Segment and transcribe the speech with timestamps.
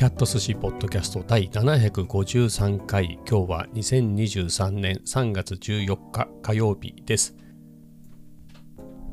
[0.00, 3.18] キャット寿司ポッドキャスト第753回。
[3.28, 7.36] 今日は2023年3月14日火曜日です。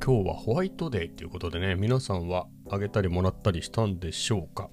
[0.01, 4.69] 今日はホワイトデーということでね皆さんはあげたりもらったりしたんでしょうか？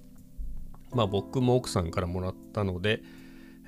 [0.92, 3.02] まあ僕も奥さんからもらったので、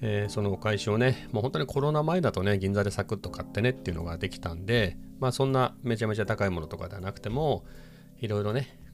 [0.01, 7.65] えー、そのお返しをねもう本当にコロナ前だとね銀座でサクッと買ってねっていうのができたんでまあそんなめちゃめちゃ高いものとかではなくても
[8.21, 8.86] いろいろね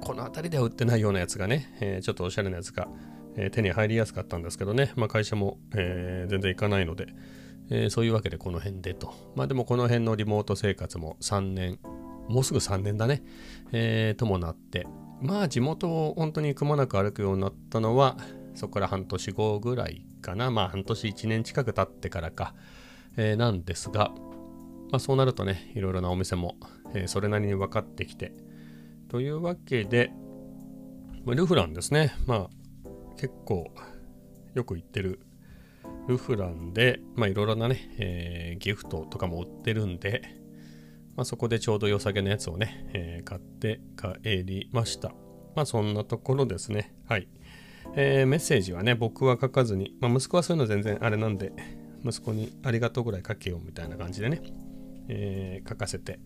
[0.00, 2.88] この辺りでは売ってないようなやつがね、えー、ちょっとおしゃれなやつが、
[3.36, 7.08] えー、手に入りやすかったんですけどね、まあ、会社も、えー、全然行かないので、
[7.70, 9.12] えそういうわけでこの辺でと。
[9.34, 11.78] まあでもこの辺のリモート生活も3年、
[12.28, 13.22] もうすぐ3年だね、
[13.72, 14.86] え、ともなって、
[15.20, 18.16] まあ地元を本当にくまなく歩くようになったのは、
[18.54, 22.54] そこから半年後ぐらいかな、まあ半年1年近く経ってからか、
[23.16, 24.12] え、なんですが、
[24.90, 26.56] まあそうなるとね、いろいろなお店も、
[26.94, 28.32] え、それなりに分かってきて、
[29.08, 30.12] というわけで、
[31.26, 32.14] ルフランですね。
[32.26, 32.48] まあ、
[33.16, 33.66] 結構
[34.54, 35.20] よく行ってる
[36.08, 40.22] ルフランで、まあいろいろなね、えー、ギフトとかも売ってるんで、
[41.16, 45.12] まあそこでちょうど良さげなやつをね、えー、買って帰りました。
[45.54, 46.94] まあそんなところですね。
[47.08, 47.28] はい。
[47.94, 51.52] えー、メッセージはね、僕は書かずに、まあ息子はそういうの全然あれなんで、
[52.04, 54.42] 息子にありがとうぐらい書けようみたいな感じでね、
[55.08, 56.20] えー、書かせて、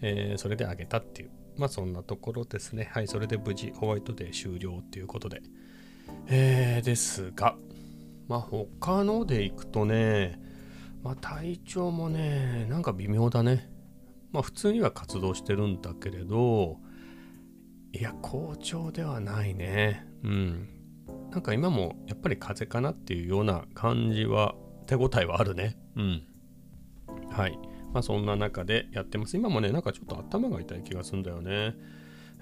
[0.00, 2.90] えー、それであげたっていうまあそんなところですね。
[2.92, 5.42] はい、それで無事ホワイトデー終了ということで。
[6.26, 7.56] えー、ですが、
[8.28, 10.40] まあ他のでいくとね、
[11.02, 13.70] まあ体調もね、なんか微妙だね。
[14.32, 16.78] まあ普通には活動してるんだけれど、
[17.92, 20.06] いや、好調ではないね。
[20.22, 20.68] うん。
[21.30, 24.54] なんか今もやっぱり風邪かなっていうような感じは、
[24.86, 25.76] 手応えはあるね。
[25.96, 26.22] うん。
[27.30, 27.58] はい。
[27.92, 29.36] まあそんな中でやってます。
[29.36, 31.74] 今もね、なんかちょっと頭が痛い気がするんだよね。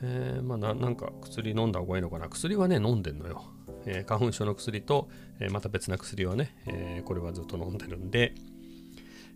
[0.03, 2.28] えー、まあななんか薬飲んだ方がいいのかな。
[2.28, 3.45] 薬はね、飲んでんのよ。
[3.87, 5.09] えー、花粉症の薬と、
[5.41, 8.34] えー、また別な薬はね、えこれはずっと飲んでるんで、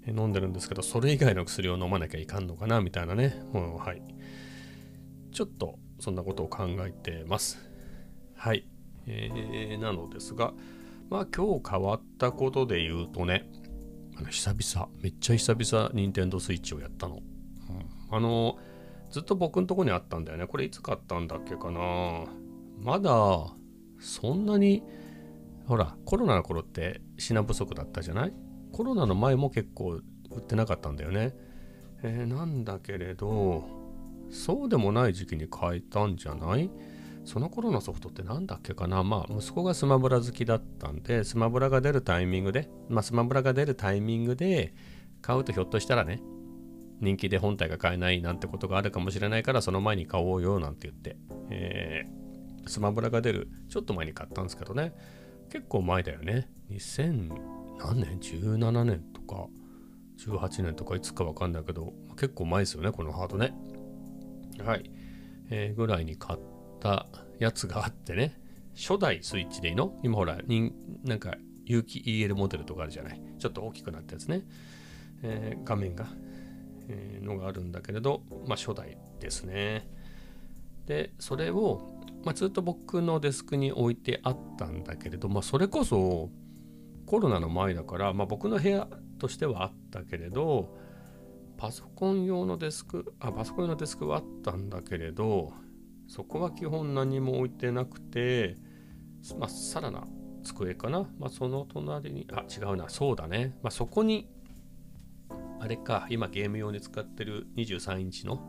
[0.06, 3.42] え飲んでるんですけど、それ以外の薬を飲まなきゃいかんのかな、みたいなね。
[3.52, 4.02] もうはい。
[5.32, 7.58] ちょっとそんなことを考えてます。
[8.36, 8.66] はい。
[9.06, 10.52] えー、なのですが、
[11.08, 13.48] まあ今日変わったことで言うとね、
[14.30, 17.16] 久々、めっちゃ久々、任天堂スイッチをやったの。
[17.16, 17.22] うん、
[18.16, 18.58] あの、
[19.10, 20.46] ずっと僕のとこにあったんだよね。
[20.46, 22.24] これいつ買ったんだっけかな。
[22.78, 23.54] まだ、
[24.00, 24.82] そんなに、
[25.66, 28.34] ほら、コロナの頃って品不足だったじゃない？
[28.72, 30.00] コロナの前も結構
[30.30, 31.34] 売ってなかったんだよね。
[32.02, 33.64] えー、なんだけれど、
[34.30, 36.70] そうでもない時期に買えたんじゃない？
[37.24, 39.02] その頃のソフトって何だっけかな？
[39.04, 44.74] まあ息子がスマブラ好きだったんでスマブラが出るタイミングでまあスマブラが出るタイミングで
[45.20, 46.20] 買うとひょっとしたらね
[47.00, 51.16] 人気で本体が買えないなんてことがあるかもしれないからその前に買おうよなんて言って、
[51.50, 54.92] えー、スマブラが出るちょっと前に買ったんですけどね。
[55.50, 56.48] 結構前だよね。
[56.70, 57.28] 2000
[57.78, 59.48] 何年 ?17 年とか
[60.18, 63.52] 18年とかいつかわかんないけど結構前ですよねこのハードね。
[64.64, 64.90] はい、
[65.50, 66.51] えー、ぐらいに買って
[66.82, 67.06] た
[67.38, 68.40] やつがあってね、
[68.74, 69.98] 初代スイッチでいいの？
[70.02, 70.38] 今ほら、
[71.04, 73.22] なんか有機 EL モデルとかあるじゃない？
[73.38, 74.42] ちょっと大きくなったやつね。
[75.22, 76.06] えー、画面が、
[76.88, 79.88] えー、のがあるんだけれど、まあ初代ですね。
[80.86, 86.30] で、それを、まあ、ずっと僕のデスクに置いてあったんだけれど、まあそれこそ
[87.06, 88.88] コロナの前だから、まあ僕の部屋
[89.20, 90.76] としてはあったけれど、
[91.56, 95.52] パソコン用のデスク、あ、パソコン用のデスクはあったんだけれど、
[96.12, 98.58] そこは基本何も置いてなくて、
[99.38, 100.06] まあ、さらな
[100.44, 101.08] 机かな。
[101.18, 103.56] まあ、その隣に、あ、違うな、そうだね。
[103.62, 104.28] まあ、そこに、
[105.58, 108.46] あれか、今ゲーム用に使ってる23インチの、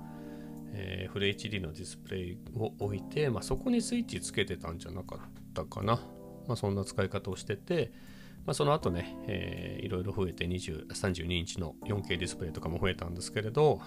[0.73, 5.19] えー、フル HD のディスプレイを置いて、まあ、そこにスイッチつけてたんじゃなかっ
[5.53, 6.01] たかな。
[6.49, 7.93] まあ、そんな使い方をしてて、
[8.45, 13.79] まあ、その後ね、えー、いろいろ増えて20 32インチの 4K ディスプレイとかも増えたんですけれど、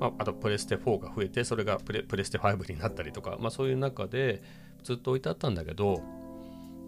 [0.00, 4.42] まあ、あとプレステ4が増えてそれがプレプレステ5になったりとか、まあ、そういう中で
[4.82, 6.02] ずっと置いてあったんだけど、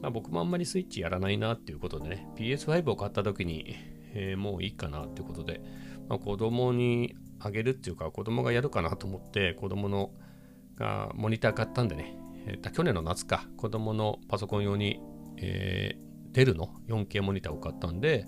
[0.01, 3.77] まあ、僕もあんまりスイッチやらないなっていうことでね PS5 を買った時に、
[4.15, 5.61] えー、もういいかなっていうことで、
[6.09, 10.11] まあ、子供にあげるっていうか子供がやるかなと思って子供の
[10.77, 12.17] がモニター買ったんでね、
[12.47, 15.01] えー、去年の夏か子供のパソコン用に、
[15.37, 18.27] えー、デルの 4K モニターを買ったんで、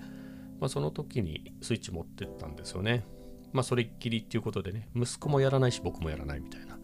[0.60, 3.06] まあ、その時にスイッチ持ってったんですよね。
[3.54, 6.78] まあ、それっきりっていうことでね、息子もやらないし、僕もやらないみたいな、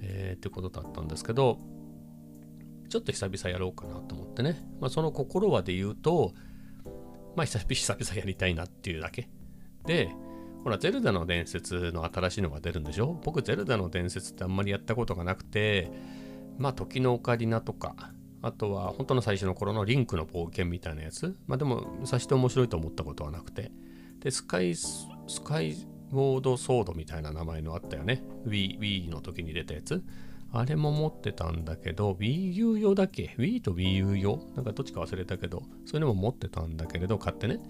[0.00, 1.60] えー、ってことだったんですけど、
[2.88, 6.32] ちょっと久々やろうかなと思ってね、まあ、その心はで言うと、
[7.36, 9.28] まあ、久々やりたいなっていうだけ。
[9.84, 10.08] で、
[10.64, 13.20] ほら、ゼルダの伝説の新しいのが出るんでしょ？
[13.22, 15.90] 僕、ゼルダの伝説ってあんまりやったことがなくて、
[16.58, 17.94] まあ、時のオカリナとか、
[18.42, 21.36] あとは本当の最初の頃のリンクの冒険みたいなやつ。
[21.46, 23.70] まあでも、さして面白いと思ったことはなくて。
[24.20, 25.06] で、スカイ、ス
[25.44, 25.76] カイ
[26.12, 28.22] ウォードソードみたいな名前のあったよね。
[28.46, 30.02] Wii, Wii の時に出たやつ。
[30.52, 34.38] あれも持ってたんだけど、Wii U 用だっけ ?Wii と Wii U 用？
[34.54, 37.60] なんかどっちか忘れたけど、そういうのも持ってたんだけれど、買ってね。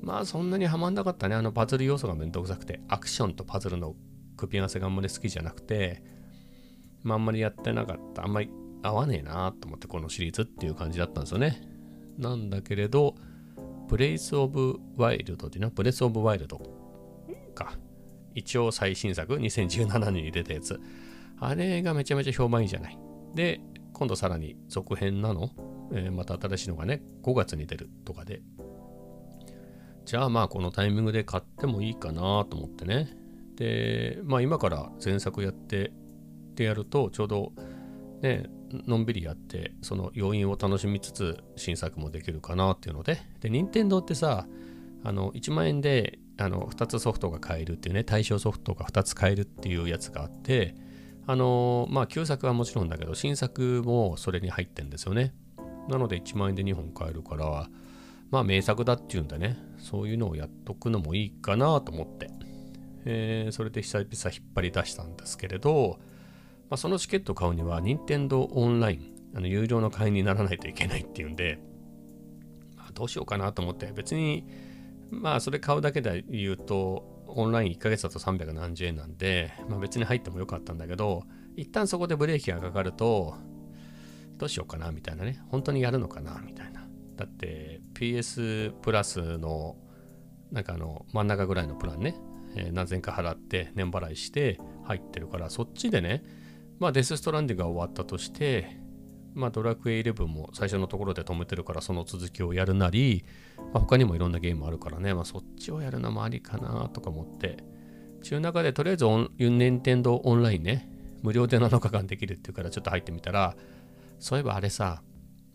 [0.00, 1.34] まあそんなにはまんなかったね。
[1.34, 3.96] あのパズル要素がめんどくさくて、アクションとパズルの
[4.36, 6.02] 組み合わせがあんまり好きじゃなくて、
[7.02, 8.24] まああんまりやってなかった。
[8.24, 8.50] あんまり
[8.82, 11.62] 合わねえなと思ってこのシリーズっていう感じだったんですよね。
[12.18, 13.14] なんだけれど、
[13.88, 16.60] ブレイス・オブ・ワイルドっていうのは、ブレス・オブ・ワイルド
[17.50, 17.78] か。
[18.34, 20.80] 一応最新作、2017年に出たやつ。
[21.38, 22.98] あれがめちゃめちゃ評判いいじゃない。
[23.34, 23.60] で、
[23.92, 25.50] 今度さらに続編なの、
[25.92, 28.42] えー、また新しいのがね、5月に出るとかで。
[30.04, 33.16] じゃあまあこのタイミングで買ってもいいかなと思ってね。
[33.56, 35.92] で、まあ今から前作やって
[36.50, 37.52] ってやると、ちょうど
[38.22, 38.46] ね、
[38.86, 44.46] のんびりやって、その要因を楽しみつつ新作もできるかなっていうので、で、任天堂ってさ、
[45.02, 50.74] あの、1万円であの2つソフトが買えるっていうね、対象ソフトが2つ買えるっていうやつがあって、
[51.26, 55.34] あのまあ旧作はもちろんだけど、新作もそれに入ってんですよね。
[55.88, 57.68] なので1万円で2本買えるから、
[58.30, 62.30] まあ名作だっていうんでね、そういうのをやっとくのもいいかなと思って、
[63.04, 65.98] えー、それで久々引っ張り出したんですけれど、
[66.68, 71.58] まあ、そのチケット買うには、任天堂オンライン、あの有料の会員にならないといけないっていうんで、
[72.76, 74.46] まあ、どうしようかなと思って、別に、
[75.10, 78.48] まあそれ買うだけで言うと、オンライン1ヶ月だと300
[78.84, 81.24] 円なんで、まあ別に入ってもよかったんだけど、
[81.56, 83.34] 一旦そこでブレーキがかかると、
[84.36, 86.80] どうしようかなみたいなね、本当にやるのかなみたいな。
[87.20, 89.76] だって PS プラスの
[90.50, 92.16] なんかあの真ん中ぐらいのプランね、
[92.56, 96.24] えー、何千か払って年払いして入ってるからそっちでね
[96.78, 98.79] まあデスストランディングが終わったとして
[99.34, 103.24] まあドラクエイ11も最初のところで止めてるからその続きをやるなり、
[103.72, 107.64] まあ、他にもいろんなゲームあるからね、まあ、そっちをやるのもありかなとか思って。
[108.22, 109.06] 中中でとりあえず
[109.38, 110.88] 任天堂オンラインね。
[111.22, 113.54] 無料で7日間できるっていうからちょっと入ってみたら
[114.18, 115.02] そういえばあれさ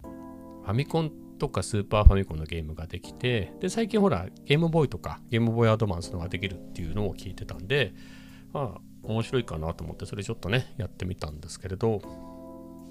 [0.04, 7.94] ファミコンとかスーパーファミコンのゲームができて、で、最近ほら、ゲームボーイとかゲームボーイアドバンスのができるっていうのを聞いてたんで、
[8.51, 12.01] まあ、面白いかなと思って、それちょっとね、やってみたんですけれど、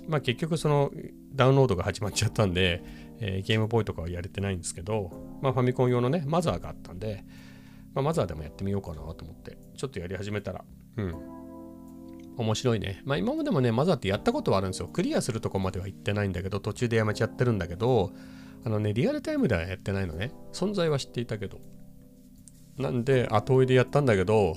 [0.08, 0.92] まあ結局その
[1.34, 2.82] ダウンロードが始まっちゃったんで、
[3.20, 5.10] えー、ゲームボーイとかはやれてないんですけど、
[5.42, 7.24] まあファミコン用のね、マザーがあったんで、
[7.94, 10.64] まあマザーでもやってみようかなと思って、ちょっとやり始めたら、
[10.96, 11.14] うん、
[12.36, 13.02] 面白いね。
[13.04, 14.88] まあ今までもね、マザーってやったことはあるんですよ。
[14.88, 18.12] クリアするとこまでは行ってないんだけど、途中でやめちゃってるんだけど、
[18.64, 20.32] あのね、リアルタイムではやってないのね。
[20.52, 21.60] 存在は知っていたけど。
[22.78, 24.56] なんで、後追いでやったんだけど、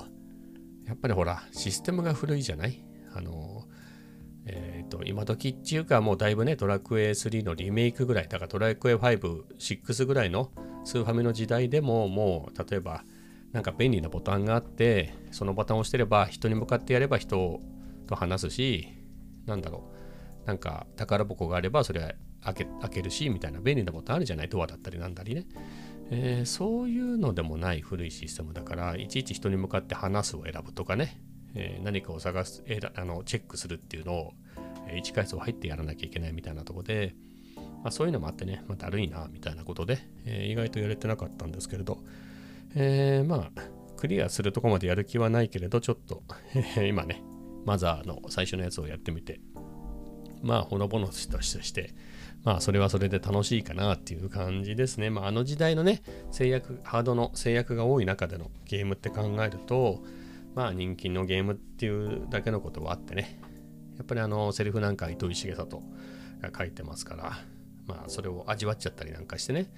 [0.86, 2.82] やっぱりほら、システムが古いじゃない？
[3.14, 3.57] あの、
[4.88, 10.50] と、今時っていうかもうだいぶね、ドラクエ3のリメイクぐらい、だからドラクエ5、6ぐらいの
[10.84, 13.04] スーファミの時代でももう、例えば、
[13.52, 17.60] なんか便利なボタンがあって、そのボタンを押してれば人に向かってやれば人
[18.06, 18.88] と話すし、
[19.46, 19.90] なんだろ
[20.44, 20.46] う。
[20.46, 22.12] なんか宝箱があればそれは
[22.42, 24.48] 開け開けるし、みたいな便利なボタンあるじゃない？
[24.48, 25.46] ドアだったりなんだりね。
[26.10, 31.20] えー、そういうのでもない古いシステムだから、いちいち人に向かって話すを選ぶとかね、
[31.54, 34.32] えー、何かを探す、え、あのチェックするっていうのを、
[34.92, 37.14] 1階層入ってやらなきゃいけないみたいなとこで、
[37.82, 41.98] まあ、そういうのもあってね、まあ、だるいな、みたいなことで、えー、意外とやれてなかったんですけれど、
[42.74, 43.62] えー、まあ、
[43.96, 46.22] クリアするとこまでやる気はないけれど、ちょっと
[46.86, 47.22] 今ね、
[47.64, 49.40] マザーの最初のやつをやってみて、
[50.42, 51.94] まあ、ほのぼのとして、
[52.44, 55.10] まあ、それはそれで楽しいかなっていう感じですね。
[55.10, 60.02] まあ、あの時代のね、制約、ハードの制約が多い中でのゲームって考えると、
[60.54, 63.40] まあ、人気のゲームっていうだけのことはあってね、
[63.98, 65.82] やっぱりあの、セリフなんか糸井重里
[66.40, 67.38] が書いてますから、
[67.86, 69.70] まあ、それを味わっちゃったりなんかしてね、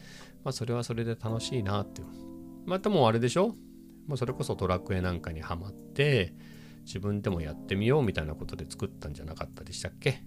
[0.44, 2.06] まあ、それはそれで楽しいなっていう。
[2.66, 3.56] またもうあれでしょ？
[4.06, 6.34] もうそれこそドラクエなんかにはまって
[6.84, 10.22] 自分でもやってみようみたいなことで作ったんじゃなかったでしたっけ、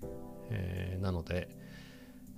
[0.49, 1.49] えー、なので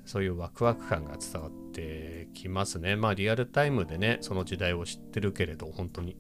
[0.06, 2.96] そういうワクワク感が伝わってきますね。
[2.96, 6.18] まあリアルタイムでねその時代を知ってるけれど本当に。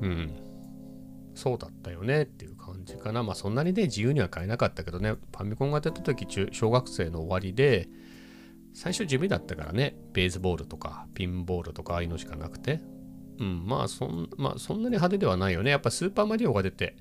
[0.00, 0.30] うん。
[1.40, 3.22] そうだったよねっていう感じかな。
[3.22, 5.12] まあそんなにね自由には買えなかったけどね。
[5.12, 7.88] ファミコンが出た時中小学生の終わりで
[8.74, 9.96] 最初地味だったからね。
[10.12, 12.82] ベースボールとかピンボールとかああいうのしかなくて。
[13.38, 15.70] うん、まあそん、まあそんなに派手ではないよね。
[15.70, 16.94] やっぱスーパーマリオが出て、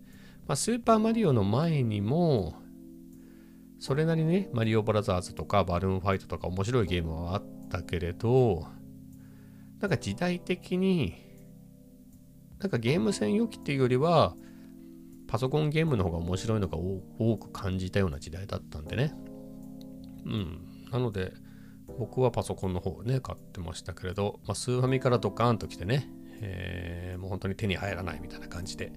[0.48, 2.56] まあ、スーパーマリオの前にも、
[3.78, 8.66] それなりにね、マリオブラザーズとかバルーンファイトとか面白いゲームはあったけれど、
[9.82, 11.29] なんか時代的に、
[12.60, 14.36] なんかゲーム専用機っていうよりは、
[15.28, 19.14] パソコンゲームの方が面白いのが多く感じたような時代だったんでね。
[20.26, 20.70] うん。
[20.92, 21.34] なので
[21.98, 26.10] 僕はパソコンの方をね買ってましたけれど、まあ、スーファミからドカーンと来てね、
[26.42, 28.92] えー、もう本当に手に入らないみたいな感じで、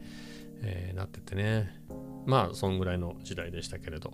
[0.62, 1.71] えー、なっててね
[2.26, 4.12] まあそんぐらいの時代でしたけれど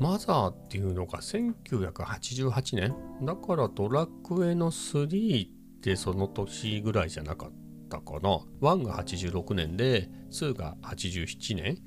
[0.00, 2.94] マザーっていうのが1988年？
[3.24, 5.50] だからドラクエの3っ
[5.82, 7.61] てその年ぐらいじゃなかった
[7.98, 8.40] ったかな。
[8.60, 11.78] 1が86年で2が87年。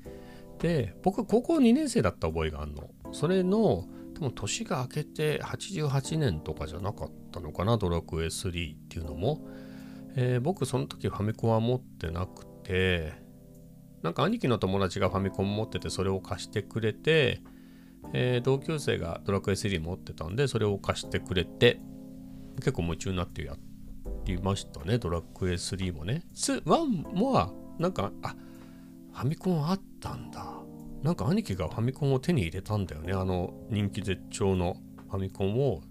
[0.58, 2.90] で僕高校2年生だった覚えがあるの。
[3.12, 3.84] それの
[4.14, 9.46] 多分年が明けて88年とかじゃなかったのかなドラクエ3っていうのも、
[10.14, 13.12] えー、僕その時ファミコンは持ってなくて
[14.02, 17.42] なんか兄貴の友達がファミコン持っててそれを貸してくれて、
[18.14, 21.78] えー、同級生がドラクエ3持ってたんでそれを貸してくれて
[22.56, 23.58] 結構夢中になってやっ
[24.24, 24.98] りましたね。
[24.98, 26.22] ドラクエ3もね。
[26.34, 26.66] 1
[27.14, 28.34] もはなんかあ
[29.12, 30.44] ファミコンあったんだ。
[31.02, 33.12] なんか兄貴がファミコンを手に入れたんだよね。
[33.12, 34.76] あの人気絶頂の
[35.08, 35.82] ファミコンを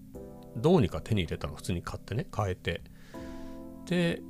[0.56, 1.54] どうにか手に入れたの。
[1.54, 2.26] 普通に買ってね。
[2.34, 2.82] 変えて。
[3.86, 4.22] で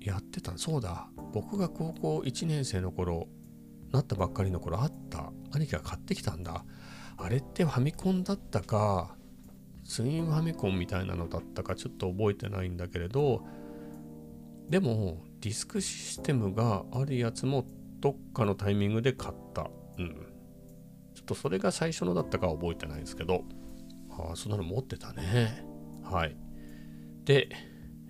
[0.00, 0.56] やってた。
[0.56, 1.08] そうだ。
[1.32, 3.28] 僕が高校1年生の頃
[3.92, 5.32] なったばっかりの頃あった。
[5.52, 6.64] 兄貴が買ってきたんだ。
[7.16, 9.16] あれってファミコンだったか。
[9.84, 13.44] ツインファミコンみたいなのだったかちょっと覚えてないんだけれど
[14.68, 17.64] でもディスクシステムがあるやつも
[18.00, 20.30] どっかのタイミングで買ったうん。
[21.14, 23.44] ちょっとそれが最初のだったかは覚えてないんですけど、
[24.10, 25.64] ああ、そんなの持ってたね。
[26.02, 26.36] はい。
[27.24, 27.48] で、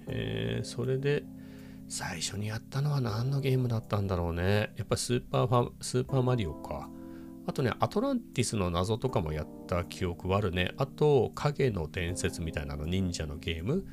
[0.07, 1.25] えー、それで、
[1.89, 4.73] 最初にやったのは何のゲームだったんだろうね。
[4.77, 6.89] やっぱスーパーファ、スーパーマリオか。
[7.47, 10.73] あとね、アトランティスの謎とかもやった記憶はあるね。
[10.77, 13.87] あと、影の伝説みたいなの、忍者のゲーム、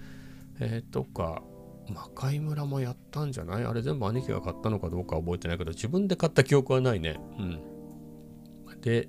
[0.60, 1.44] えー、とか、
[1.90, 3.64] 魔界村もやったんじゃない？
[3.64, 7.18] あれ全部兄貴が買ったのかどうか覚えてないけど、自分で買った記憶はないね。
[7.40, 7.62] うん。
[8.82, 9.08] で、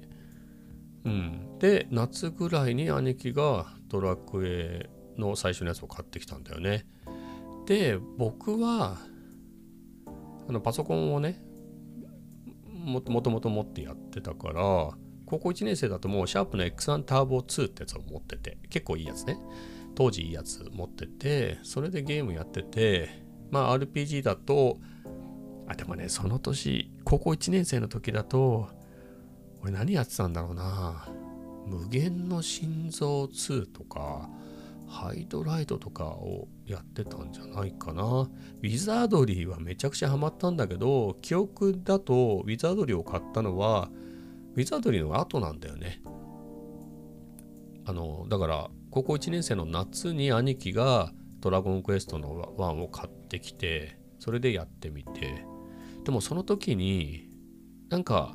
[1.05, 1.59] うん。
[1.59, 6.87] で、夏ぐらいに兄貴がドラクエの最初のやつを買ってきたんだよね。
[7.67, 8.99] で、僕は、
[10.49, 11.43] あのパソコンをね、
[12.67, 14.91] もともと持ってやってたから、
[15.29, 19.39] 高校1年生だともうシャープの X1 ターボ2ってやつを持ってて、結構いいやつね。
[19.95, 23.11] 当時いいやつ持ってて、それでゲームやってて、
[23.51, 24.79] まあ RPG だと、
[25.67, 28.71] あ、でもね、その年、高校1年生の時だと、
[29.61, 31.09] 俺何やってたんだろうな
[31.67, 34.31] 無限の心臓2とか
[34.87, 38.03] ハイドライトとかをやってたんじゃないかな。
[38.03, 43.91] ウィザードリーはめちゃくちゃハマったんだけど、記憶だとウィザードリーを買ったのは、
[44.59, 46.03] ウィザードリーの後なんだよね。
[47.87, 55.47] あの、だから、高校1年生の夏に兄貴がドラゴンクエストの1を買ってきて、それでやってみて、
[56.05, 57.31] でもその時に、
[57.89, 58.35] なんか、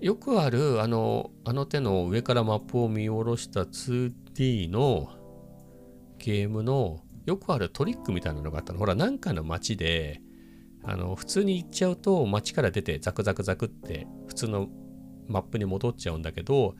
[0.00, 5.10] よくあるあのあの手の上からマップを見下ろした 2D の
[6.18, 8.78] ゲームのよくあるトリックみたいなのがあったの。
[8.78, 10.22] ほら、なんかの街で、
[10.82, 14.68] あの、普通に行っちゃうと街から出てザクザクザクって普通の
[15.28, 16.74] マップに戻っちゃうんだけど、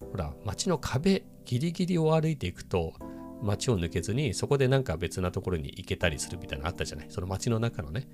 [0.00, 2.94] ほら、街の壁ギリギリを歩いていくと
[3.42, 7.06] 街を抜けずにそこでなんか別なところに行けたりするみたいなのあったじゃない？
[7.10, 8.08] その街の中のね、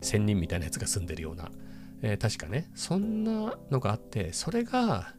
[0.00, 1.50] 仙人みたいなやつが住んでるような。
[2.02, 5.14] えー、確かね、そんなのがあって、それが、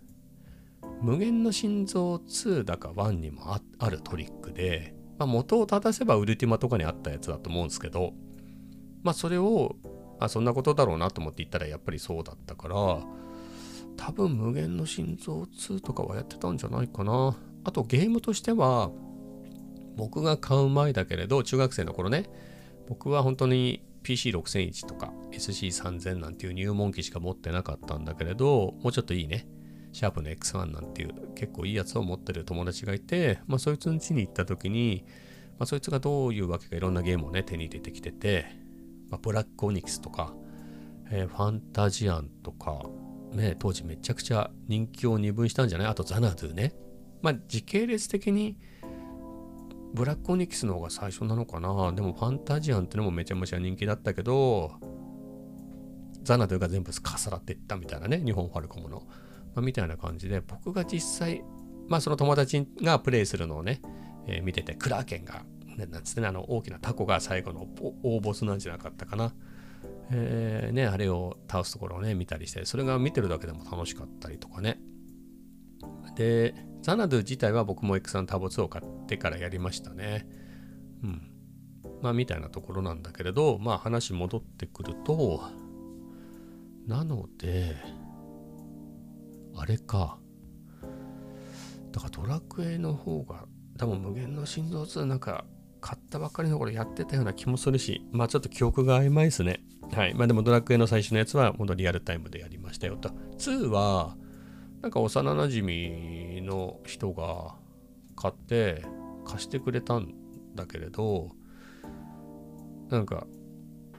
[1.02, 8.14] 無限の心臓2だか1にもあるトリックで、まあ、元を正せばウルティマとかにあったやつだと思うんですけど、
[9.02, 9.76] まあそれを、
[10.20, 12.76] あ、そんなことだろうなと思って言ったらやっぱりそうだったから、
[13.98, 17.38] 多分無限の心臓2とかはやってたんじゃないかな。
[17.64, 18.92] あとゲームとしては、
[19.96, 22.26] 僕が買う前だけれど、中学生の頃ね、
[22.88, 29.48] 僕は本当に PC6001 とか SC3000 なんていう入門機しか持ってなかったんだけれど、もうちょっといいね、
[29.94, 35.06] シャープの X1 なんていう結構いいやつを持ってる友達がいて、まあそいつの家に行った時に、
[35.58, 38.46] まあそいつがどういうわけかいろんなゲームをね、手に入れてきてて、
[39.10, 40.34] まあ、ブラックオニクスとか、
[41.12, 42.84] えー、ファンタジアンとか、
[43.32, 45.88] ね、当時めちゃくちゃ人気を二分したんじゃない？
[45.88, 46.74] あとザナドゥね。
[47.22, 48.58] まあ時系列的に
[49.94, 54.74] ブラックオニキスの方が最初なのかなでもファンタジアンってのもめちゃめちゃ人気だったけど、
[56.24, 59.04] ザナドゥが全部かさらっていったみたいなね、日本ファルコムの。
[59.54, 61.44] まあ、みたいな感じで、僕が実際、
[61.88, 63.82] まあその友達がプレイするのをね、
[64.28, 65.46] えー、見てて、クラーケンが、
[65.78, 67.68] ね、なんつってね、あの大きなタコが最後の
[68.04, 69.34] 大ボスなんじゃなかったかな。
[70.12, 74.80] えー、ね、あれを倒すところをね、見たりして、それが見てるだけでも楽しかったりとかね。
[76.16, 80.28] で、ザナドゥ自体は僕も X3 ターボ2を買ってからやりましたね。
[81.04, 81.32] うん。
[82.02, 85.42] まあみたいなところなんだけれど、まあ話戻ってくると、
[86.88, 87.76] なので、
[89.56, 90.20] あれか。
[91.92, 93.46] だからドラクエの方が
[93.78, 95.46] 多分無限の心臓2なんか
[95.80, 99.62] 買ったばっかりの頃やってたような気もするし、まあちょっと記憶が曖昧ですね。
[99.96, 100.14] はい。
[100.14, 103.10] まあでもドラクエの最初のやつは本当リアルタイムでやりましたよと。
[103.38, 104.18] 2は、
[104.82, 107.56] なんか幼なじみの人が
[108.16, 108.84] 買って
[109.24, 110.14] 貸してくれたん
[110.54, 111.30] だけれど、
[112.90, 113.26] なんか、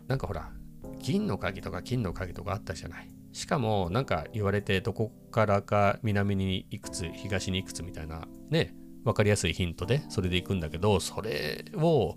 [0.06, 0.52] なんかほら、
[0.98, 3.10] 銀の鍵とか金の鍵とかあったじゃない。
[3.32, 8.74] しかも、なんか言われて、どこからか南にいくつ、東にいくつみたいな、ね、
[9.04, 12.16] 分かりやすいヒントで、それで行くんだけど、それを、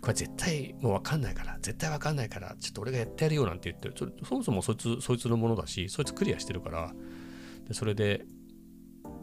[0.00, 3.94] これ絶対もう分かんないから、絶対分かんないから、ちょっと俺がやってやるよなんて言ってる。
[4.24, 6.94] そもそもそいつ、そいつのものだし、そいつクリアしてるから、
[7.66, 8.24] でそれで、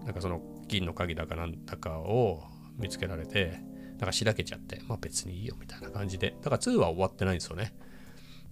[0.03, 2.43] なんかその銀の鍵だかなんだかを
[2.77, 3.61] 見つけられて、
[3.97, 6.35] なんかしらけちゃって、まあ別にいいよみたいな感じで。
[6.41, 7.73] だから2は終わってないんですよね。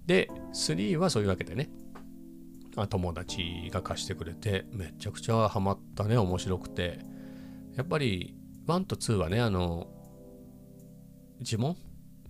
[0.05, 1.69] で、3はそういうわけでね、
[2.77, 6.99] あ友達が貸してくれて、めちゃくちゃハマったね、面白くて。
[7.75, 8.35] やっぱり
[8.67, 9.87] 1と2はね、あの、
[11.41, 11.75] 呪文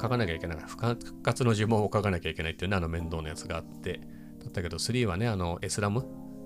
[0.01, 0.57] 書かなきゃいけない。
[0.59, 4.01] 復活の呪文を書かなきゃいけないっていうね、あの面倒なやつがあって。
[4.39, 6.05] だったけど、3はね、あの、エスラム、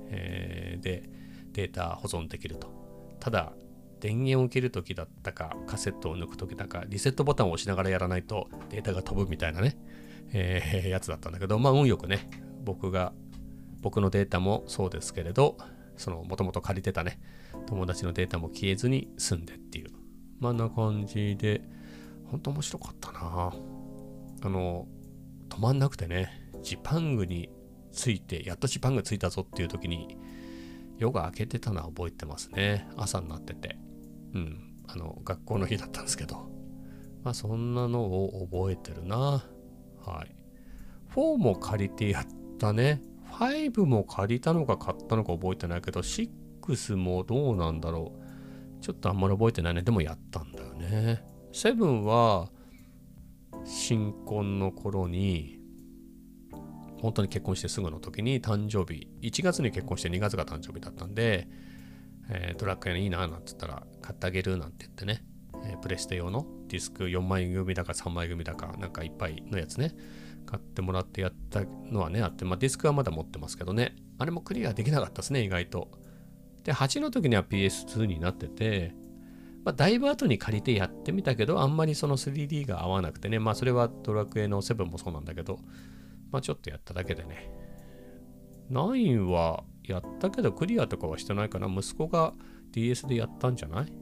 [0.10, 1.10] えー、で
[1.54, 3.16] データ保存できると。
[3.20, 3.54] ただ、
[4.02, 9.78] 電源を切るときだったか、カセットを抜くときだか、リセットボタンを押しながらやらないとデータが飛ぶみたいなね、
[10.34, 12.30] えー、やつだったんだけど、まあ運よくね、
[12.64, 13.14] 僕が、
[13.82, 15.58] 僕のデータもそうですけれど、
[15.96, 17.20] その、もともと借りてたね、
[17.68, 19.92] 友達のデータも消えずに済んでっていう。
[20.40, 21.62] まあんな感じで、
[22.28, 23.54] ほんと面白かったな
[24.42, 24.88] あの、
[25.50, 27.50] 止まんなくてね、ジパングに
[27.92, 30.18] ついて、やっとジパングついたぞっていう時に、
[30.98, 32.88] 夜が明けてたのは覚えてますね。
[32.98, 33.78] 朝になってて。
[34.34, 34.74] うん。
[34.88, 36.50] あの、学校の日だったんですけど。
[37.24, 39.44] まあそんなのを覚えてるな。
[40.06, 40.36] はい。
[41.14, 42.26] 4も借りてやっ
[42.60, 43.02] たね。
[43.32, 48.84] 5も借りたのか買ったのか覚えてないけど、6もどうなんだろう。
[48.84, 49.82] ちょっとあんまり覚えてないね。
[49.82, 51.24] でもやったんだよね。
[51.56, 52.50] 7は、
[53.64, 55.58] 新婚の頃に、
[57.02, 61.48] 本当に結婚してすぐの時に誕生日、1月に結婚して2月が誕生日だったんで、
[62.30, 65.24] えー、ドラッグ屋にいいななんて言ったら、買ってあげるなんて言ってね、
[65.64, 69.96] えー、プレステ用のディスク4枚組だか3枚組だか、なんかいっぱいのやつね、
[70.46, 75.90] 買ってもらってやったのはね、あって、まあディスクはまだ持ってますけどね、あれもクリアできなかったですね、意外と。
[76.66, 79.05] で、8の時には PS2 になってて、
[79.66, 85.58] まあ、だいぶ後に借りてやってみたけど、あんまりその 3D が合わなくてね、まあそれはドラクエの7もそうなんだけど、
[86.32, 87.50] まあちょっとやっただけでね。
[88.72, 91.68] 9はやったけどクリアとかはしてないかな。
[91.68, 92.34] 息子が
[92.74, 93.94] DS でやったんじゃない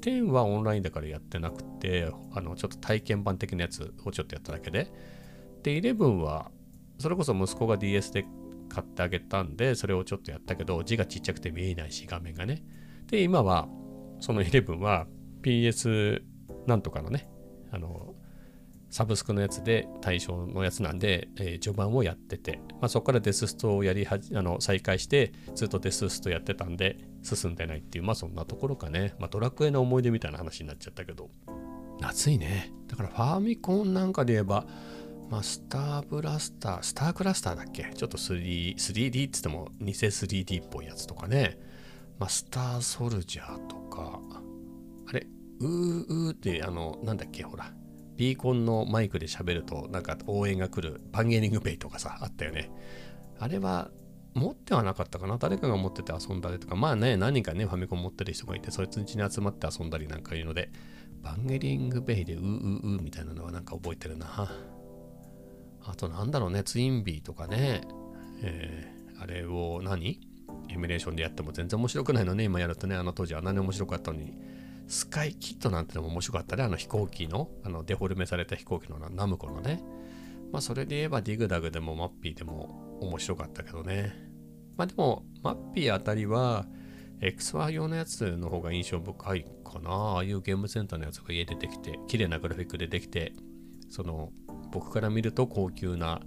[0.00, 4.92] ?10 はオンラインだからやってなくて、あの、ちょっと体験版的なやつをちょっとやっただけで。
[5.64, 6.52] で、11は、
[6.98, 8.26] それこそ息子が DS で
[8.68, 12.62] 買ってあげたんで、それをちょっとやったけど、字がちっちゃくて見えないし、画面がね。
[13.08, 13.68] で、今は、
[14.20, 15.06] その11は
[15.42, 16.22] PS
[16.66, 17.28] なんとかのね、
[17.70, 18.14] あの、
[18.90, 31.30] サブスクのやつで対象のやつなんで、えー、序盤をやってて、まあ、そこからデスストをやりはあの再開してずっとデスストやってたんで進んでないっていうまあそんなところかね、まあ、ドラクエの思い出みたいな話になっちゃったけど。
[32.00, 32.72] 夏いね。
[32.88, 34.66] だからファーミコンなんかで言えば
[35.30, 37.92] まあ、スターブラスター、スタークラスターだっけ？
[37.94, 41.56] ちょっと 3D、3D って言っても偽 3D っぽいやつとかね。
[42.18, 44.20] まあ、スターソルジャーとか、
[45.08, 45.26] あれ、
[45.60, 47.72] うーうーってあの、なんだっけほら、
[48.16, 52.70] ビーコンのマイクで喋るとなんか応援が来るパンゲーニングペイとかさあったよね。
[53.38, 53.90] あれは
[54.34, 55.38] 持ってはなかったかな？
[55.38, 56.76] 誰かが持ってて遊んだりとか。
[56.76, 60.70] まあね何人かねファミコン持ってる人がいてそいつん家に集まって遊んだりなんかいうので
[61.22, 64.26] バンゲリングベイでううううみたいなのはなんか覚えてるな。
[65.86, 67.80] あとなんだろうねツインビーとかね。
[68.42, 70.20] えー、あれを何？
[70.72, 74.32] エミュレーションでやっても全然面白くないのね今やるとねあの当時あんなに面白かったのに
[74.90, 76.64] スカイキットなんてのも面白かったね。
[76.64, 79.80] あの飛行機の、あのデフォルメされた飛行機のナムコのね。
[80.50, 84.12] まあそれで言えばディグダグでもマッピーでも面白かったけどね。
[84.76, 86.66] まあでも、マッピーあたりは、
[87.20, 89.90] XY 用のやつの方が印象深いかな。
[89.90, 93.32] ああいうゲームセンターのやつが家出てきて、綺麗なグラフィックでできて、
[93.90, 94.32] その、
[94.72, 96.20] 僕から見ると高級な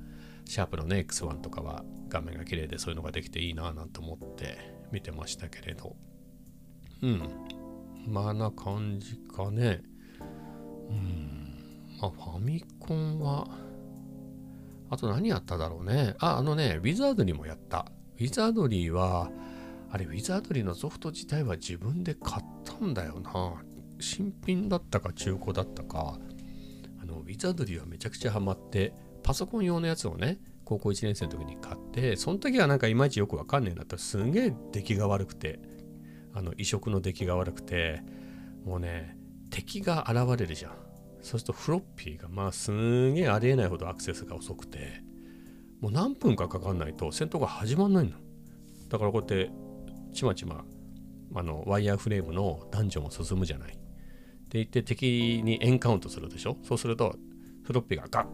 [0.45, 4.57] シャープのね、X1 とかは画面が綺麗でそういうのができていいなぁなんて思って
[4.91, 5.95] 見てましたけれど。
[7.01, 7.21] うん。
[8.07, 9.81] まあな感じかね。
[10.89, 11.55] うん。
[11.99, 13.47] まあファミコンは、
[14.89, 16.15] あと何やっただろうね。
[16.19, 17.91] あ、あのね、ウィザードリーもやった。
[18.19, 19.31] ウィザードリーは、
[19.89, 23.63] あれ、ウィザードリーのソフト自体は自分で買ったんだよな。
[23.99, 26.19] 新品だったか中古だったか。
[27.01, 35.59] あの、ウィザードリーはめちゃくちゃハマって、パソコン用のやつをね、高校1年生の時に買って、その時はなんかいまいちよくわかんねえんだったらすんげえ出来が悪くて、
[36.33, 38.01] あの移植の出来が悪くて
[38.65, 39.17] もうね
[39.49, 40.71] 敵が現れるじゃん。
[41.21, 45.01] そうするとフロッピーがまあすんげえありえないほどアクセスが遅くて
[45.79, 48.17] もう何分かかかんないと戦闘が始まんないの。
[48.89, 49.51] だからこうやって
[50.13, 50.65] ちまちま
[51.35, 53.71] あのワイヤーフレームのダンジョンを進むじゃない。
[54.49, 56.57] で言って敵にエンカウントするでしょ。
[56.63, 57.15] そうすると
[57.63, 58.27] フロッピーがガッ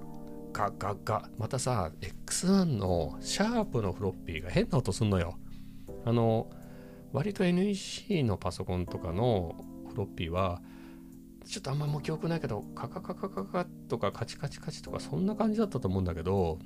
[0.52, 5.38] ガガガまたさ X1 のシャープのフロッピーが変な音すんのよ。
[6.06, 6.50] あの
[7.12, 10.62] 割と NEC のパソコンとかのフロッピーは
[11.46, 16.60] ちょっとあんまも記憶ないけどカカカカカカとかカチカチカチとかそんな感じだったと思うんだけど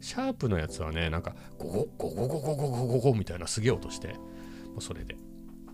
[0.00, 5.16] シャープのやつはねなんかゴゴゴゴゴゴゴゴゴゴみたいなすげえ音してもうそれで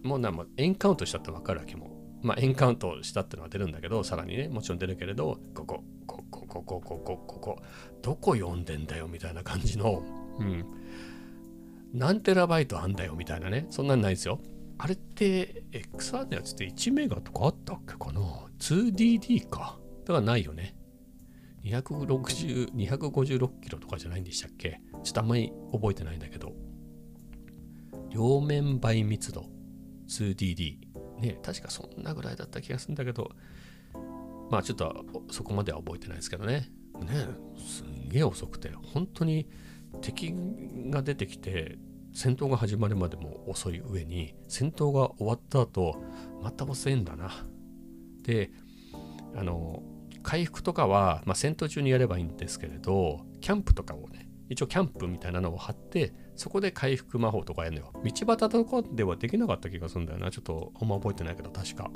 [0.03, 1.91] もうなもエンカウントしたって分かるわけも
[2.23, 5.85] まあエンカウントしたってのは出るんだけどさらにねもちろん出るけれどここ
[6.31, 7.59] こここここここ
[8.03, 10.03] どこ読んでんだよみたいな感じの
[10.39, 10.65] うん
[11.93, 14.41] 何テラバイトあんだよみたいなねそんなんないですよ
[14.79, 18.21] あれって XR のやつって1メガとかあったっけかな
[18.59, 20.77] 2DD かだからないよね
[21.65, 26.53] 260 256キロとかじゃないんでしたっけちょっとあんまり覚えてないんだけど
[28.11, 29.47] 両面倍密度
[30.09, 30.79] 2DD
[31.21, 33.31] ね確かそんなぐらいだった気がするんだけど
[34.51, 36.71] まあちょっとそこまでは覚えてないですけどね。
[37.01, 37.29] ね
[37.59, 39.49] すんげえ遅くて本当に
[40.01, 40.35] 敵
[40.91, 41.79] が出てきて
[42.15, 46.03] 戦闘が始まるまでも遅い上に戦闘が終わった後
[46.43, 47.31] また遅いんだな。
[48.23, 48.51] で
[49.35, 49.83] あの
[50.23, 57.93] 回復とかは、まあ、戦闘中にやればいいんですけれどキャンプとかをね一応キャンプみたいなのを貼ってそこで回復魔法とかやるのよ。
[58.05, 60.31] 道端とかではできなかった気がするんだよな。
[60.31, 61.91] ちょっとあんま覚えてないけど確か。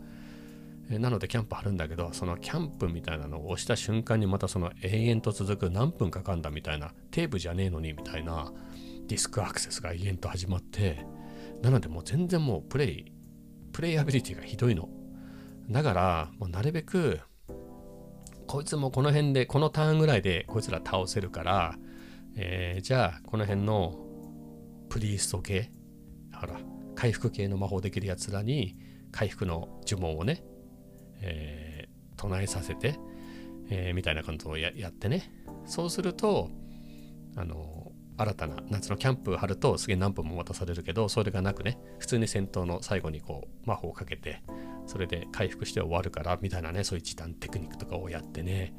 [0.99, 8.53] なのでキャンプ貼るんだけどそのキャンプみたいなのを押した瞬間にまたその永遠と続く何分かかんだみたいなテープじゃねえのにみたいな
[9.07, 11.07] ディスクアクセスが永遠と始まって
[11.63, 13.13] なのでもう全然もうプレイ
[13.73, 14.89] プレイアビリティがひどいの。
[15.71, 17.21] だからもうなるべく
[18.49, 21.77] こいつもこの辺でこのターンぐらいでこいつら倒せるから、
[22.37, 23.97] えー、じゃあこの辺の
[24.89, 25.71] プリースト系
[26.35, 26.59] ほら
[26.97, 28.77] 回復系の魔法できるやつらに
[29.13, 30.43] 回復の呪文をね、
[31.21, 32.99] えー、唱えさせて、
[33.69, 35.33] えー、みたいな感じをやってね。
[35.67, 36.51] そうすると
[37.37, 44.43] あの新たな夏のキャンプ貼るとすげえ何分も渡されるけどそれがなくね普通に戦闘の最後にこう魔法をかけて
[44.87, 48.75] それで回復して終わるからみたいなねそういう時短テクニックとかをやってね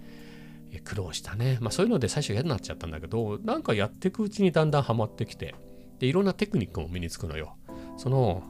[0.84, 1.58] 苦労したね。
[1.60, 5.56] まあそういうので最初嫌になっちゃったんだけどなんかやっていくうちにだんだんハマってきて
[6.00, 7.58] でいろんなテクニックも身につくのよ。
[7.98, 8.44] その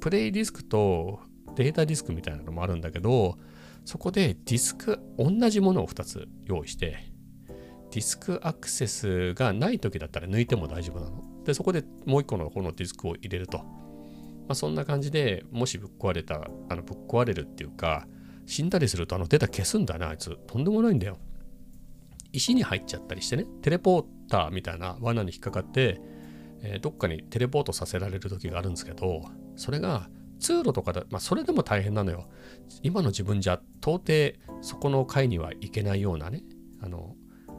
[0.00, 1.20] プレイディスクと
[1.54, 3.38] データディスクみたいなのもあるんだけど
[3.84, 7.10] そこでディスク同じものを2つ用意して
[7.90, 11.24] ディスクアクセスがない時だったら抜いても大丈夫なの。
[11.44, 13.58] でそこでもう一個のこのディスクを入れると。
[13.58, 18.06] まあ、そんな感じでもしぶっ壊れたあのぶっ壊れるっていうか
[18.46, 20.38] 死んだりするとあのデータ消すんだねあいつ。
[20.46, 21.18] とんでもないんだよ。
[22.32, 26.00] 石に入っちゃったりしてねテレポーターみたいな罠に引っかかって、
[26.62, 29.24] えー、どっかにテレポートさせられる時があるんですけど
[29.56, 30.08] それが
[30.40, 32.28] 通路とかで、まあ、それでも大変なのよ。
[32.82, 36.42] 今の自分じゃ到底そこの階には行けないようなね
[36.80, 37.14] あの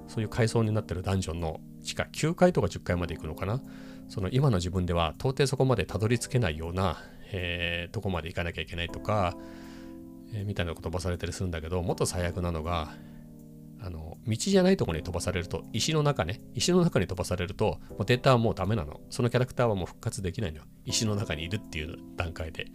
[0.08, 3.62] そういう階層になってるダンジョンの地下9階とか10階まで行くのかな。
[4.10, 6.98] その今の自分では到底そこまでたどり着けないような、
[7.32, 9.38] えー、とこまで行かなきゃいけないとか、
[10.34, 12.90] えー、みたいなことばされたりするんだけどもっと最悪なのが
[13.84, 19.02] あの道じゃないとこに飛ばされると石の中ね石の中に飛ばされるともうデータはもうダメなの。
[19.10, 20.66] そのキャラクターはもう復活できないのよ。
[20.86, 22.68] 石の中にいるっていう段階で、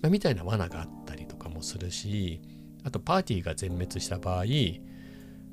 [0.00, 2.40] まあ、みたいな罠があったりとかもするし
[2.84, 4.44] あとパーティーが全滅した場合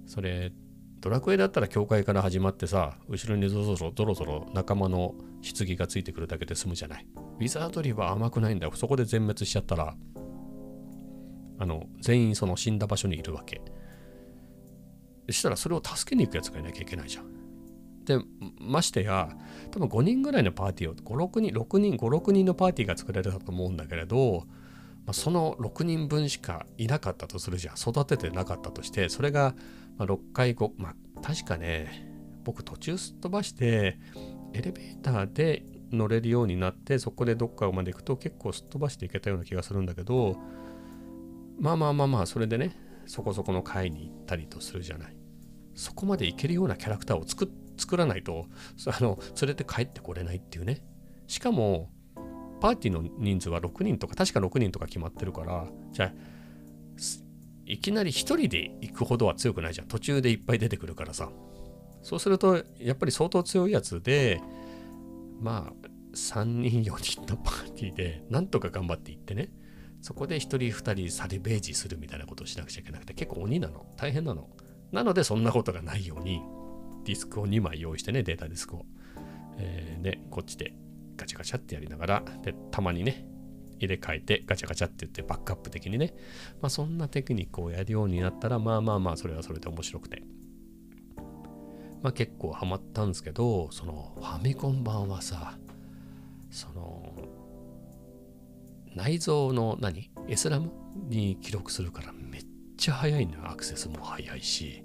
[0.06, 0.52] それ
[1.00, 5.16] ドラクエだったら教会から始まってさ後ろにぞろぞろぞろぞろ仲間の
[5.58, 7.08] 棺がついてくるだけで済むじゃない。
[7.40, 8.74] ウィザードリーは甘くないんだよ。
[8.76, 9.96] そこで全滅しちゃったら
[11.58, 13.62] あの全員その死んだ場所にいるわけ。
[15.34, 17.26] したらそれを助けに行くやつがいなきゃいけないじゃん。
[18.06, 18.20] で
[18.60, 19.30] ましてや
[19.72, 24.48] 多分5人ぐらいのパーティーを56人6人56人のパーティーが作られたと思うんだけれど
[25.10, 27.76] まあ、その6人分しかいなかったとするじゃん。
[27.76, 29.56] 育ててなかったとしてそれが
[29.98, 32.08] 6回後まあ確かね
[32.44, 33.98] 僕途中すっ飛ばして
[34.54, 40.38] エレベーターで乗れるようになってそこでどっかまで行くと結構すっ飛ばしていけたような気がするんだけど
[41.60, 42.76] まあまあまあまあそれでね
[43.08, 45.19] そこそこの階に行ったりとするじゃない。
[45.80, 48.48] そこまで行けるようなキャラクターを作作らないと
[48.88, 50.82] あの連れて帰ってこれないっていうね
[51.28, 51.90] しかも
[52.60, 56.14] パーティーの人数は6人とか、確か6人とか決まってるから、じゃあ、
[57.66, 59.88] いきなり1人で行くほどは強くないじゃん。
[59.88, 61.30] 途中でいっぱい出てくるからさ。
[62.02, 64.42] そうすると、やっぱり相当強いやつで、
[65.40, 69.50] まあ、3人4人のパーティーでなんとか頑張っていってね
[70.02, 74.50] そこで1人2人サリベージするみたいなことをしなくちゃいけなくて結構鬼なの大変なの
[74.92, 76.42] なのでそんなことがないように
[77.06, 78.86] ディスクを2枚用意してねデータディスクを、
[79.58, 80.74] えー、でこっちで
[81.16, 83.26] ガチャガチャってやりながらでたまにね
[83.80, 86.14] 入れ替えてガチャガチャって言ってバックアップ的にね
[86.62, 90.24] まあそんなテクニックをやるようになったらまあまあまあそれはそれで面白くて。
[92.02, 95.58] まあ結構ハマったんですけどそのファミコン版はさ
[96.50, 97.14] その
[98.96, 100.72] 内蔵の何？S ラム？
[101.08, 102.46] に記録するからめっ
[102.80, 103.40] ちゃ速いのよ。
[103.50, 104.84] アクセスも速いし。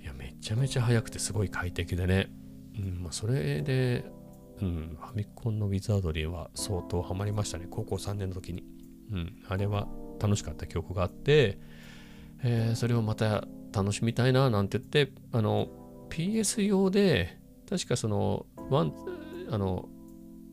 [0.00, 2.32] いやめちゃめちゃ速くてすごい快適でね、
[2.74, 4.06] うんまあ、それで、
[4.62, 7.66] うん、ファミコンのウィザードリーは相当ハマりましたね。
[7.70, 8.64] 高校3年の時に、
[9.12, 9.86] うん、あれは
[10.18, 11.58] 楽しかった記憶があって、
[12.42, 15.68] えー、それをまた楽しみたいななんて言ってあの
[16.08, 19.88] PS 用で確かその1あの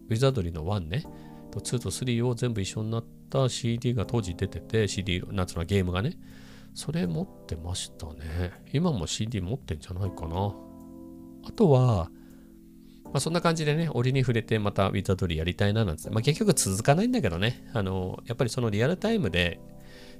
[0.09, 1.05] ウィザードリーの1ね。
[1.49, 6.17] と2と3を全部一緒になった CD が当時出てて CD なんつうのゲームがね。
[6.77, 8.51] それ持ってましたね。
[8.71, 10.53] 今も CD 持ってんじゃないかな。
[11.47, 12.11] あとは
[13.05, 19.59] まあ、そんな感じでね、折に触れてまたウィザードリーやりたいななんて、まあ、結局続かないんだけどね、あの、やっぱりそのリアルタイムで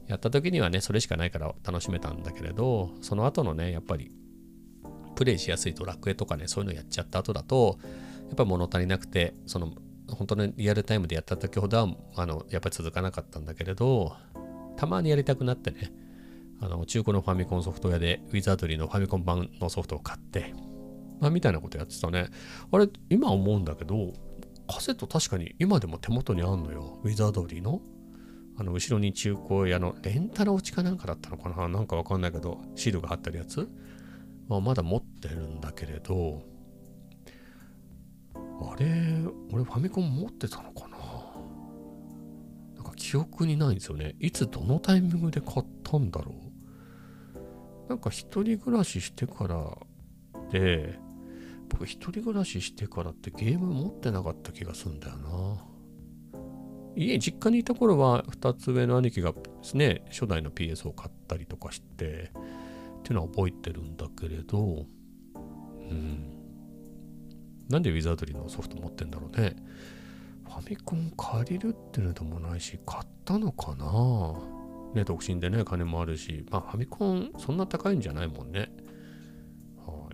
[0.07, 4.11] やった時にはね、それしかないから楽しめたんだけれど、その後のね、やっぱり
[5.15, 7.77] プレイしやすいドラクエとかね、そういうのやっちゃった後だと、
[8.29, 9.73] やっぱ物足りなくて、その
[10.09, 14.15] 本当にリアルタイムでやった時ほどはあのやっぱり続かなかったんだけれど
[14.77, 15.91] たまにやりたくなってね
[16.59, 20.53] あの中古のファミコンソフト屋でウィザードリーのファミコン版のソフトを買って
[21.19, 22.29] まあみたいなことやってたね。
[22.71, 24.13] あれ今思うんだけど
[24.67, 26.99] カセット確かに今でも手元にあんのよ。
[27.03, 27.81] ウィザードリーの。
[28.59, 31.67] あの後ろに中古屋のレンタル落ちかなんかだったのかな？
[31.67, 33.69] なんかわかんないけどシールが貼ってるやつ、
[34.47, 36.41] まあ、まだ持ってるんだけれど
[38.35, 40.97] あれ俺ファミコン持ってたのかな？
[42.77, 44.15] なんか記憶にないんですよね。
[44.19, 46.46] いつどのタイミングで買ったんだろう？
[47.87, 49.77] なんか一人暮らししてから
[50.51, 50.99] で
[51.69, 55.63] 僕一人暮らししてからってゲーム持ってなかった気がすんだよな。
[56.95, 62.31] 家実家にいた頃は2つ上の兄貴がですね初代の PS を買ったりとかして
[62.99, 64.85] っていうのは覚えてるんだけれど
[65.89, 66.37] うん。
[67.69, 69.55] なんでウィザードリーのソフト持ってんだろうね。
[70.45, 73.85] ファミコン借りるってのでもないし、買ったのかな。
[74.93, 78.69] ね、独身でね、金もあるし、まあファミコンそんな高いんじゃないもんね。
[79.85, 80.09] は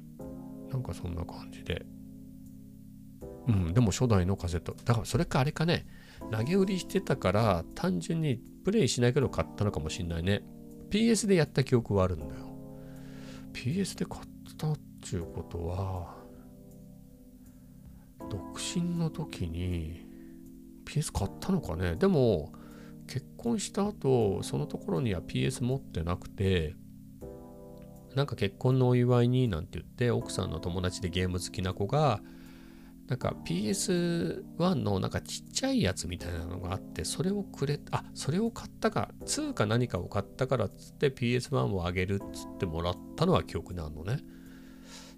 [0.69, 0.71] い。
[0.71, 1.86] なんかそんな感じで。
[3.47, 4.75] うん、でも初代のカセット。
[4.86, 5.86] だからそれかあれかね、
[6.31, 10.43] 投げ売りしてたから単純にプレイしないけど買ったのかもしんないね。
[10.89, 12.53] PS でやった記憶はあるんだよ。
[13.53, 14.21] PS で買っ
[14.57, 16.23] たっていうことは、
[18.29, 20.05] 独身の時に
[20.86, 22.53] PS 買ったのかねでも
[23.07, 26.75] 結婚した後そのところには PS 持ってなくて
[28.15, 32.21] なんか結婚のお祝いになんて言って奥さんの友達でゲーム好きな子が
[33.07, 44.19] なんか PS1 のなんかちっちゃいやつみたいなのがあってそれをくれあそれを買ったか2か何かを買ったからっつって PS1 をあげるっつってもらったのは記憶にあるのね。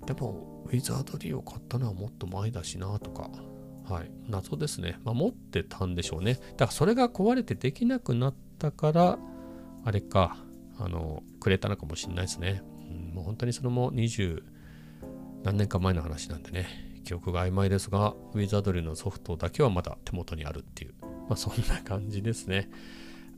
[0.05, 3.29] でも、ウィザードリーを買ったのはもっと前だしなとか、
[3.87, 4.99] はい、謎ですね。
[5.03, 6.33] まあ、持ってたんでしょうね。
[6.33, 9.19] だからそれが壊れてできなくなったから、
[9.83, 10.37] あれか、
[10.79, 12.63] あの、くれたのかもしれないですね。
[12.89, 14.43] うん、もう本当にそれも20
[15.45, 16.65] 何年か前の話なんでね、
[17.03, 20.95] 記憶が曖昧ですが、ウィザードリーのソフトだけはまだ手元にあるっていう、
[21.29, 22.67] まあそんな感じですね。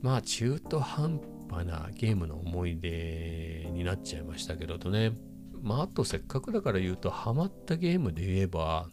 [0.00, 5.12] まあ中途半端なゲームの思い出になっちゃいましたけどね。
[5.60, 8.88] まあ、あとせっかくだから言うと、ハマったゲームで言えば、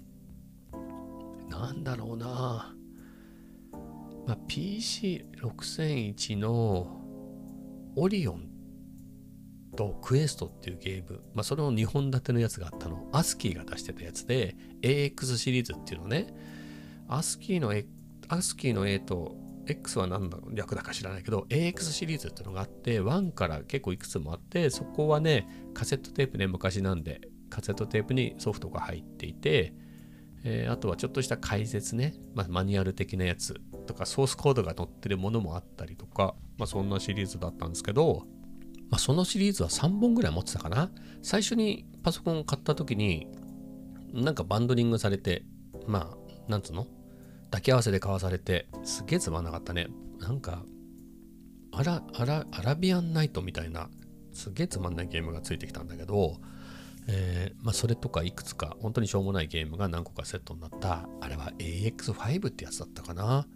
[1.49, 2.75] なんだろうな。
[4.27, 7.01] まあ、PC6001 の
[7.95, 8.49] オリオン
[9.75, 13.08] とクエストっていうゲーム、まあ、それの2本立てのやつがあったの。
[13.12, 16.34] アスキーが出してたやつで、AX シリーズっていうのね。
[17.08, 17.71] アスキーの、
[18.29, 19.36] アスキーの A と
[19.67, 29.73] X は何だ略だか知らないけど AX シリーズっていうのがあって1から結構いくつもあってそこはねカセットテープね昔なんでカセットテープにソフトが入っていて、
[30.47, 38.27] えー、あとはちょっとした解説ね、まあ、マニュアル的なやつとかソースコードが載ってるものもあったりとか、まあ、そんなシリーズだったんですけど、
[38.91, 40.91] まあ、そのシリーズは3本ぐらい持ってたかな。
[41.23, 43.27] 最初にパソコンを買った時に
[44.13, 45.43] なんかバンドリングされて
[45.88, 46.86] まあなんつうの？
[47.45, 49.88] 抱き合わせで交わされてすげえつまんなかったね。
[50.19, 50.63] なんか
[51.71, 53.89] アラアラアラビアンナイトみたいな
[54.31, 56.38] すげえつまんないゲームがついてきたんだけど、
[57.07, 63.47] えー、まあ、それとかいくつか本当にしょうもないゲームが何個かセットになったあれは AX5 ってやつだったかな。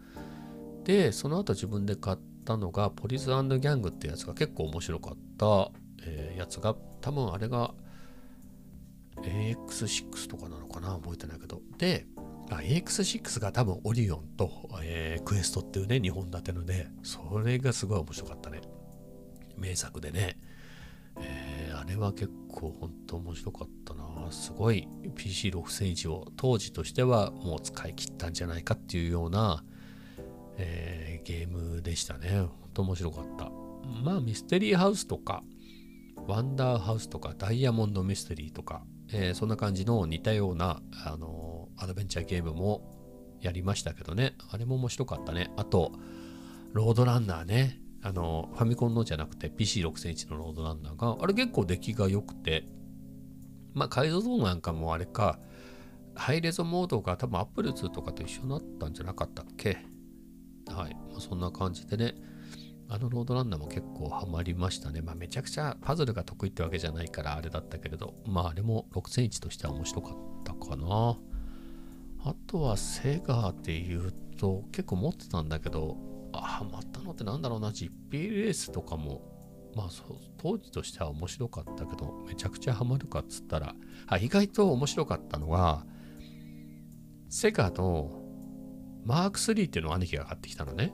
[0.84, 5.72] でその後自分で買ったのがポリスギャングってやつが結構面白かった、
[6.04, 7.74] えー、やつが多分あれが
[9.18, 11.62] AX6 とかなのかな覚えてないけど。
[11.78, 12.08] で
[12.50, 14.50] AX6 が多分オリオンと、
[14.82, 18.62] えー、クエストっていうね2本立てのでそれがすごい面白かったね。
[19.58, 20.38] 名作でね。
[21.22, 24.04] えー、あれは結構本当面白かったな。
[24.32, 29.64] すごい PC6000 を当時としてはもう使い切ったんじゃないかっていうような、
[30.58, 32.30] えー、ゲームでしたね。
[32.30, 33.52] 本当面白かった。
[34.04, 35.44] まあミステリーハウスとか、
[36.28, 44.36] ワンダーハウスとか、ダイヤモンドミステリーとか、えー、そんな感じの似たような、あのアドベンチャーゲームもやりましたけどね。
[44.52, 45.52] あれも面白かったね。
[45.58, 45.92] あと、
[46.74, 47.80] ロードランナーね。
[48.02, 52.68] あの、ファミコンのじゃなくて PC6001 のロードランナーが、あれ結構出来が良くて、
[53.74, 55.40] まあ解像度なんかもあれか、
[56.16, 59.78] ハイレゾモードが多分アップル2とかと一緒になったんじゃなかったっけ？
[60.68, 60.94] はい。
[61.12, 62.16] まあ、そんな感じでね、
[62.90, 65.02] あのロードランナーも結構ハマりましたね。
[65.02, 71.18] まあめちゃくちゃパズルが得意ってわけじゃないからあれだったけれど、まああれも6001としては面白かったかな。
[72.26, 75.96] あとはセガで言うと結構持ってたんだけど、
[76.34, 79.22] あ、ハマったのってなんだろうな、GPLS とかも、
[79.76, 83.76] まあそう当時としては面白かったけど、めちゃくちゃハマるかっつったら、
[84.08, 85.86] あ意外と面白かったのが、
[87.30, 88.12] セガの
[89.06, 90.94] マーク3っていうのを兄貴が買ってきたのね。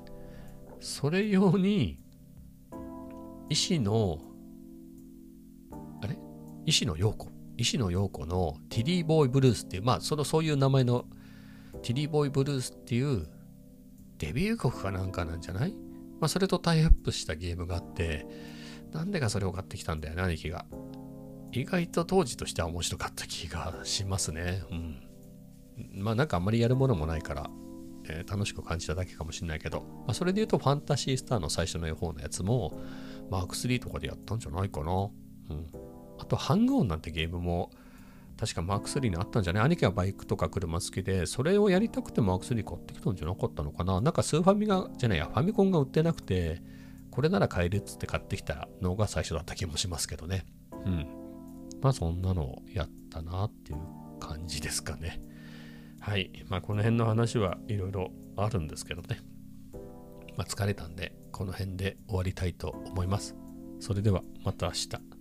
[0.80, 2.00] それ用に、
[3.50, 4.20] 石の、
[6.02, 6.18] あれ？
[6.66, 7.32] 石野陽子。
[7.58, 11.06] 石野陽子のティリーボーイブルースっていう、まあそのそういう名前の
[11.82, 13.28] ティリーボーイブルースっていう
[14.26, 15.74] デビュー曲かなんかなんじゃない？
[16.20, 18.26] まあ、それとタイアップしたゲームがあって、
[18.92, 20.66] なんでかそれを買ってきたんだよね、兄貴が。
[21.52, 24.64] 意外と当時としては面白かった気がしますね。
[24.72, 25.02] うん。
[25.94, 27.50] まあなんかあんまりやるものもないから、
[28.10, 32.82] えー、楽しく感じただけかもしれないけど、まあ、それで言うとファンタシースターの最初の方のやつも、
[33.30, 34.92] マーク3とかでやったんじゃないかな。
[34.92, 35.12] うん。
[36.18, 37.72] あと、ハングオンなんてゲームも、
[38.38, 39.64] 確かマーク3にあったんじゃない？
[39.64, 44.02] 兄貴はバイクとか車好きで、それをやりたくてマーク3買ってきたんじゃなかったのかな？
[44.02, 46.62] なんかスーファミが、じゃないや、ファミコンが売ってなくて、
[47.12, 50.46] これなら買えるっつって買ってきたのが最初だった気もしますけどね。
[50.86, 51.08] うん。
[51.82, 53.80] まあそんなのをやったなっていう
[54.20, 55.22] 感じですかね。
[56.02, 56.44] はい。
[56.50, 59.22] まあこの辺の話はいろいろあるんですけどね。
[60.36, 63.34] まあ疲れたんで、この辺で終わりたいと思います。
[63.80, 65.15] それではまた明日。